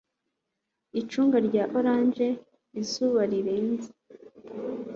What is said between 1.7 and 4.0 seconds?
orange izuba rirenze